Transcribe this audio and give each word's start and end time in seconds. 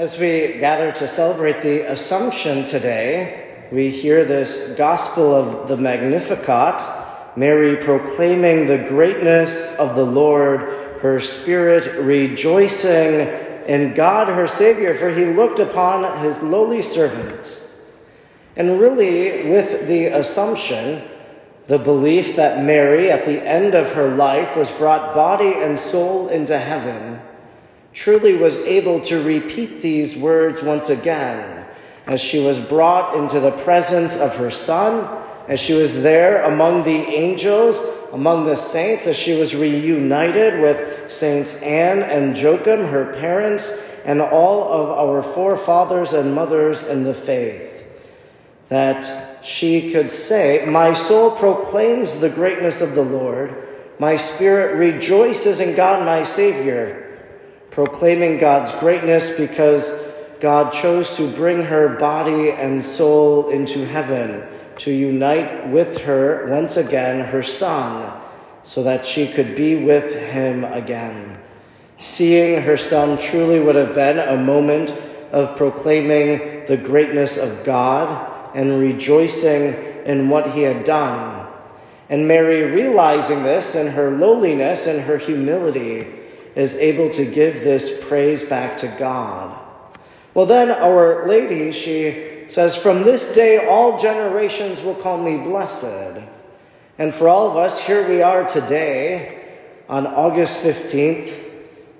As 0.00 0.18
we 0.18 0.56
gather 0.58 0.92
to 0.92 1.06
celebrate 1.06 1.60
the 1.60 1.82
Assumption 1.82 2.64
today, 2.64 3.66
we 3.70 3.90
hear 3.90 4.24
this 4.24 4.74
gospel 4.74 5.34
of 5.34 5.68
the 5.68 5.76
Magnificat, 5.76 7.36
Mary 7.36 7.76
proclaiming 7.76 8.66
the 8.66 8.78
greatness 8.88 9.78
of 9.78 9.96
the 9.96 10.06
Lord, 10.06 10.60
her 11.02 11.20
spirit 11.20 12.02
rejoicing 12.02 13.28
in 13.68 13.92
God 13.92 14.28
her 14.28 14.46
Savior, 14.46 14.94
for 14.94 15.10
he 15.10 15.26
looked 15.26 15.58
upon 15.58 16.24
his 16.24 16.42
lowly 16.42 16.80
servant. 16.80 17.62
And 18.56 18.80
really, 18.80 19.50
with 19.50 19.86
the 19.86 20.06
Assumption, 20.06 21.02
the 21.66 21.78
belief 21.78 22.36
that 22.36 22.64
Mary, 22.64 23.10
at 23.10 23.26
the 23.26 23.46
end 23.46 23.74
of 23.74 23.92
her 23.92 24.08
life, 24.08 24.56
was 24.56 24.72
brought 24.72 25.12
body 25.12 25.52
and 25.52 25.78
soul 25.78 26.28
into 26.28 26.58
heaven 26.58 27.20
truly 27.92 28.36
was 28.36 28.58
able 28.58 29.00
to 29.00 29.22
repeat 29.22 29.82
these 29.82 30.16
words 30.16 30.62
once 30.62 30.90
again 30.90 31.60
as 32.06 32.20
she 32.20 32.44
was 32.44 32.58
brought 32.58 33.14
into 33.16 33.40
the 33.40 33.52
presence 33.52 34.18
of 34.18 34.36
her 34.36 34.50
Son, 34.50 35.22
as 35.48 35.60
she 35.60 35.74
was 35.74 36.02
there 36.02 36.42
among 36.42 36.82
the 36.82 36.90
angels, 36.90 37.84
among 38.12 38.46
the 38.46 38.56
saints, 38.56 39.06
as 39.06 39.16
she 39.16 39.38
was 39.38 39.54
reunited 39.54 40.60
with 40.60 41.10
Saints 41.12 41.62
Anne 41.62 42.02
and 42.02 42.36
Joachim, 42.36 42.86
her 42.86 43.12
parents, 43.14 43.80
and 44.04 44.20
all 44.20 44.64
of 44.64 44.90
our 44.90 45.22
forefathers 45.22 46.12
and 46.12 46.34
mothers 46.34 46.82
in 46.84 47.04
the 47.04 47.14
faith. 47.14 47.86
That 48.70 49.44
she 49.44 49.92
could 49.92 50.10
say, 50.10 50.64
My 50.66 50.92
soul 50.94 51.30
proclaims 51.30 52.18
the 52.18 52.30
greatness 52.30 52.80
of 52.80 52.94
the 52.94 53.04
Lord, 53.04 53.68
my 53.98 54.16
spirit 54.16 54.76
rejoices 54.76 55.60
in 55.60 55.76
God 55.76 56.04
my 56.04 56.24
Savior 56.24 57.09
proclaiming 57.86 58.36
God's 58.36 58.74
greatness 58.78 59.38
because 59.38 60.06
God 60.38 60.70
chose 60.70 61.16
to 61.16 61.26
bring 61.30 61.62
her 61.62 61.96
body 61.96 62.50
and 62.50 62.84
soul 62.84 63.48
into 63.48 63.86
heaven, 63.86 64.46
to 64.80 64.90
unite 64.90 65.66
with 65.70 66.02
her 66.02 66.46
once 66.50 66.76
again, 66.76 67.24
her 67.24 67.42
son, 67.42 68.20
so 68.64 68.82
that 68.82 69.06
she 69.06 69.26
could 69.26 69.56
be 69.56 69.82
with 69.82 70.14
him 70.30 70.62
again. 70.64 71.40
Seeing 71.96 72.60
her 72.60 72.76
son 72.76 73.16
truly 73.16 73.60
would 73.60 73.76
have 73.76 73.94
been 73.94 74.18
a 74.18 74.36
moment 74.36 74.90
of 75.32 75.56
proclaiming 75.56 76.66
the 76.66 76.76
greatness 76.76 77.38
of 77.38 77.64
God 77.64 78.54
and 78.54 78.78
rejoicing 78.78 79.72
in 80.04 80.28
what 80.28 80.50
he 80.50 80.60
had 80.60 80.84
done. 80.84 81.48
And 82.10 82.28
Mary, 82.28 82.64
realizing 82.64 83.42
this 83.42 83.74
in 83.74 83.92
her 83.92 84.10
lowliness 84.10 84.86
and 84.86 85.00
her 85.00 85.16
humility, 85.16 86.19
is 86.60 86.76
able 86.76 87.10
to 87.10 87.24
give 87.24 87.64
this 87.64 88.06
praise 88.08 88.48
back 88.48 88.76
to 88.78 88.88
God. 88.98 89.58
Well, 90.34 90.46
then 90.46 90.70
Our 90.70 91.26
Lady, 91.26 91.72
she 91.72 92.44
says, 92.48 92.76
From 92.76 93.02
this 93.02 93.34
day 93.34 93.66
all 93.66 93.98
generations 93.98 94.82
will 94.82 94.94
call 94.94 95.18
me 95.22 95.38
blessed. 95.38 96.22
And 96.98 97.14
for 97.14 97.28
all 97.28 97.50
of 97.50 97.56
us, 97.56 97.86
here 97.86 98.06
we 98.08 98.22
are 98.22 98.46
today 98.46 99.56
on 99.88 100.06
August 100.06 100.64
15th 100.64 101.48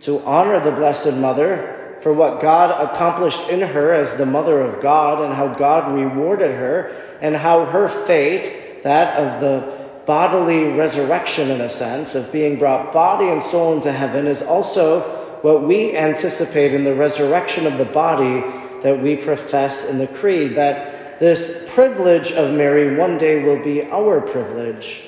to 0.00 0.20
honor 0.20 0.60
the 0.60 0.72
Blessed 0.72 1.16
Mother 1.16 1.98
for 2.02 2.12
what 2.12 2.40
God 2.40 2.90
accomplished 2.90 3.50
in 3.50 3.60
her 3.60 3.92
as 3.92 4.16
the 4.16 4.26
Mother 4.26 4.60
of 4.60 4.80
God 4.82 5.24
and 5.24 5.34
how 5.34 5.48
God 5.48 5.94
rewarded 5.94 6.50
her 6.50 6.94
and 7.20 7.36
how 7.36 7.64
her 7.64 7.88
fate, 7.88 8.82
that 8.82 9.18
of 9.18 9.40
the 9.40 9.79
bodily 10.10 10.64
resurrection, 10.64 11.52
in 11.52 11.60
a 11.60 11.68
sense, 11.68 12.16
of 12.16 12.32
being 12.32 12.58
brought 12.58 12.92
body 12.92 13.28
and 13.28 13.40
soul 13.40 13.74
into 13.74 13.92
heaven, 13.92 14.26
is 14.26 14.42
also 14.42 15.02
what 15.42 15.62
we 15.62 15.96
anticipate 15.96 16.74
in 16.74 16.82
the 16.82 16.92
resurrection 16.92 17.64
of 17.64 17.78
the 17.78 17.84
body 17.84 18.40
that 18.82 19.00
we 19.00 19.14
profess 19.14 19.88
in 19.88 19.98
the 19.98 20.08
Creed. 20.08 20.56
That 20.56 21.20
this 21.20 21.72
privilege 21.72 22.32
of 22.32 22.52
Mary 22.52 22.96
one 22.96 23.18
day 23.18 23.44
will 23.44 23.62
be 23.62 23.84
our 23.84 24.20
privilege. 24.20 25.04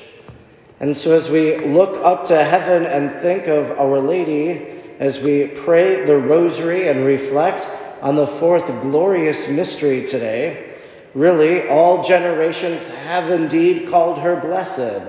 And 0.78 0.96
so, 0.96 1.16
as 1.16 1.28
we 1.28 1.56
look 1.56 1.96
up 2.04 2.24
to 2.26 2.44
heaven 2.44 2.86
and 2.86 3.10
think 3.10 3.48
of 3.48 3.72
Our 3.80 3.98
Lady, 3.98 4.64
as 5.00 5.20
we 5.20 5.48
pray 5.48 6.04
the 6.04 6.16
rosary 6.16 6.86
and 6.86 7.04
reflect 7.04 7.68
on 8.02 8.14
the 8.14 8.28
fourth 8.28 8.68
glorious 8.80 9.50
mystery 9.50 10.06
today, 10.06 10.71
Really, 11.14 11.68
all 11.68 12.02
generations 12.02 12.88
have 12.88 13.30
indeed 13.30 13.88
called 13.88 14.20
her 14.20 14.40
blessed, 14.40 15.02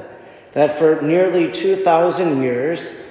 that 0.51 0.77
for 0.77 1.01
nearly 1.01 1.51
2,000 1.51 2.41
years, 2.41 3.01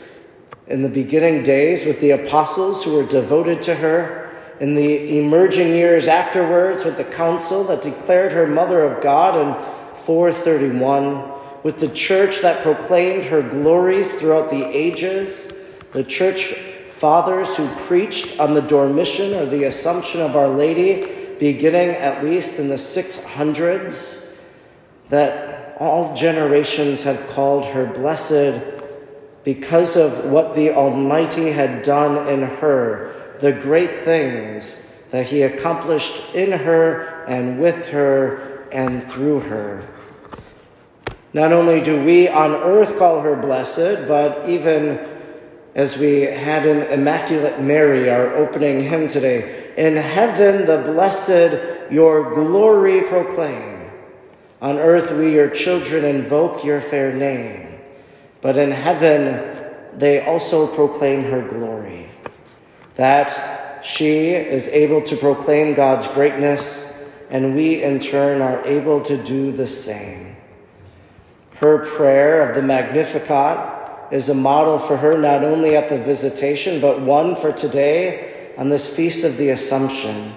in 0.67 0.83
the 0.83 0.89
beginning 0.89 1.43
days 1.43 1.87
with 1.87 2.01
the 2.01 2.11
apostles 2.11 2.85
who 2.85 2.97
were 2.97 3.07
devoted 3.07 3.63
to 3.63 3.75
her, 3.77 4.31
in 4.61 4.75
the 4.75 5.19
emerging 5.19 5.69
years 5.69 6.07
afterwards 6.07 6.85
with 6.85 6.97
the 6.97 7.05
council 7.05 7.65
that 7.65 7.83
declared 7.83 8.31
her 8.33 8.47
Mother 8.47 8.85
of 8.85 9.03
God 9.03 9.37
in 9.37 9.97
431, 10.05 11.33
with 11.63 11.81
the 11.81 11.89
church 11.89 12.43
that 12.43 12.63
proclaimed 12.63 13.25
her 13.25 13.41
glories 13.41 14.15
throughout 14.21 14.51
the 14.51 14.65
ages, 14.67 15.59
the 15.93 16.05
church 16.05 16.45
fathers 16.99 17.57
who 17.57 17.67
preached 17.87 18.39
on 18.39 18.55
the 18.55 18.63
Dormition 18.63 19.35
or 19.35 19.47
the 19.47 19.65
Assumption 19.65 20.21
of 20.21 20.37
Our 20.37 20.49
Lady 20.49 21.22
beginning 21.39 21.91
at 21.91 22.25
least 22.25 22.59
in 22.59 22.69
the 22.69 22.77
600s, 22.77 24.35
that 25.09 25.77
all 25.79 26.15
generations 26.15 27.03
have 27.03 27.29
called 27.29 27.65
her 27.67 27.87
blessed 27.87 28.63
because 29.45 29.97
of 29.97 30.31
what 30.31 30.55
the 30.55 30.71
Almighty 30.71 31.51
had 31.51 31.83
done 31.83 32.29
in 32.29 32.43
her, 32.43 33.37
the 33.41 33.53
great 33.53 34.05
things 34.05 35.03
that 35.11 35.27
He 35.27 35.43
accomplished 35.43 36.35
in 36.35 36.53
her 36.53 37.25
and 37.27 37.61
with 37.61 37.89
her 37.89 38.69
and 38.71 39.03
through 39.03 39.41
her. 39.41 39.87
Not 41.35 41.53
only 41.53 41.81
do 41.81 42.05
we 42.05 42.29
on 42.29 42.53
earth 42.53 42.99
call 42.99 43.21
her 43.21 43.37
blessed, 43.37 44.07
but 44.07 44.49
even 44.49 44.99
as 45.75 45.99
we 45.99 46.23
had 46.23 46.67
in 46.67 46.83
Immaculate 46.83 47.61
Mary, 47.61 48.11
our 48.11 48.35
opening 48.35 48.81
hymn 48.81 49.09
today, 49.09 49.73
in 49.77 49.97
heaven, 49.97 50.67
the 50.67 50.83
blessed 50.93 51.91
your 51.91 52.35
glory 52.35 53.03
proclaim. 53.03 53.91
On 54.61 54.79
earth, 54.79 55.13
we, 55.13 55.33
your 55.33 55.49
children, 55.49 56.05
invoke 56.05 56.65
your 56.65 56.81
fair 56.81 57.13
name. 57.13 57.79
But 58.43 58.59
in 58.59 58.71
heaven, 58.71 59.99
they 59.99 60.25
also 60.25 60.67
proclaim 60.67 61.25
her 61.25 61.43
glory. 61.43 62.11
That 62.97 63.83
she 63.85 64.29
is 64.31 64.69
able 64.69 65.03
to 65.03 65.17
proclaim 65.17 65.75
God's 65.75 66.07
greatness, 66.09 67.11
and 67.31 67.57
we 67.57 67.83
in 67.83 67.99
turn 67.99 68.43
are 68.43 68.65
able 68.65 69.01
to 69.05 69.17
do 69.17 69.53
the 69.53 69.67
same. 69.67 70.37
Her 71.55 71.87
prayer 71.87 72.49
of 72.49 72.55
the 72.55 72.63
Magnificat 72.63 73.82
is 74.11 74.29
a 74.29 74.35
model 74.35 74.79
for 74.79 74.97
her 74.97 75.17
not 75.17 75.45
only 75.45 75.77
at 75.77 75.89
the 75.89 75.99
visitation, 75.99 76.81
but 76.81 77.01
one 77.01 77.35
for 77.35 77.53
today 77.53 78.53
on 78.59 78.69
this 78.69 78.95
feast 78.95 79.25
of 79.25 79.37
the 79.37 79.51
Assumption. 79.51 80.33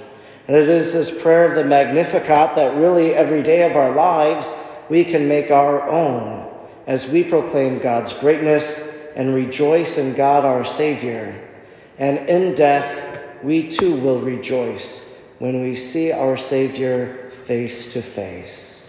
And 0.47 0.55
it 0.55 0.69
is 0.69 0.93
this 0.93 1.21
prayer 1.21 1.49
of 1.49 1.55
the 1.55 1.63
Magnificat 1.63 2.55
that 2.55 2.77
really 2.77 3.13
every 3.13 3.41
day 3.41 3.69
of 3.69 3.75
our 3.75 3.93
lives 3.93 4.53
we 4.89 5.03
can 5.03 5.27
make 5.27 5.49
our 5.49 5.89
own 5.89 6.49
as 6.85 7.11
we 7.11 7.23
proclaim 7.23 7.79
God's 7.79 8.13
greatness 8.19 9.11
and 9.15 9.33
rejoice 9.33 9.97
in 9.97 10.15
God 10.15 10.45
our 10.45 10.63
Savior. 10.63 11.41
And 11.97 12.29
in 12.29 12.53
death, 12.53 13.41
we 13.43 13.67
too 13.67 13.95
will 13.95 14.19
rejoice 14.19 15.19
when 15.39 15.61
we 15.61 15.75
see 15.75 16.11
our 16.11 16.37
Savior 16.37 17.31
face 17.45 17.93
to 17.93 18.01
face. 18.01 18.84